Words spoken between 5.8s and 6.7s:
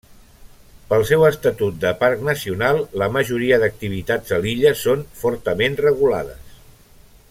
regulades.